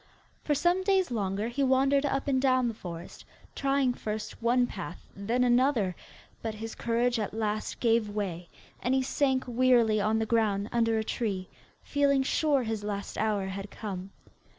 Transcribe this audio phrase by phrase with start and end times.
[0.43, 5.07] For some days longer he wandered up and down the forest, trying first one path,
[5.15, 5.95] then another,
[6.41, 8.49] but his courage at last gave way,
[8.81, 11.49] and he sank wearily on the ground under a tree,
[11.83, 14.09] feeling sure his last hour had come.